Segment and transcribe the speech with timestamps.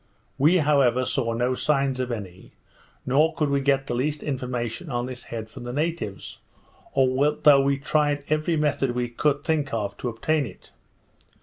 [0.39, 2.53] We, however, saw no signs of any,
[3.05, 6.39] nor could we get the least information on this head from the natives,
[6.95, 10.71] although we tried every method we could think of to obtain it.